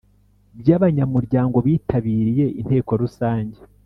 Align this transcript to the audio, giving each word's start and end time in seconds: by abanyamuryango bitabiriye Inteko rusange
by 0.59 0.69
abanyamuryango 0.77 1.57
bitabiriye 1.65 2.45
Inteko 2.61 2.91
rusange 3.01 3.57